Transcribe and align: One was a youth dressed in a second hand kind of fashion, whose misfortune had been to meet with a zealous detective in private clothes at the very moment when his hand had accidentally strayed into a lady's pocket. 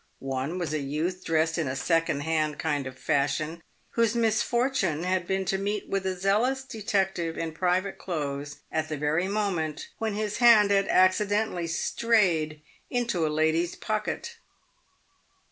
One 0.17 0.57
was 0.57 0.73
a 0.73 0.79
youth 0.79 1.23
dressed 1.23 1.59
in 1.59 1.67
a 1.67 1.75
second 1.75 2.21
hand 2.21 2.57
kind 2.57 2.87
of 2.87 2.97
fashion, 2.97 3.61
whose 3.91 4.15
misfortune 4.15 5.03
had 5.03 5.27
been 5.27 5.45
to 5.45 5.59
meet 5.59 5.87
with 5.89 6.07
a 6.07 6.17
zealous 6.19 6.63
detective 6.63 7.37
in 7.37 7.51
private 7.51 7.99
clothes 7.99 8.61
at 8.71 8.89
the 8.89 8.97
very 8.97 9.27
moment 9.27 9.89
when 9.99 10.15
his 10.15 10.37
hand 10.37 10.71
had 10.71 10.87
accidentally 10.87 11.67
strayed 11.67 12.63
into 12.89 13.27
a 13.27 13.29
lady's 13.29 13.75
pocket. 13.75 14.37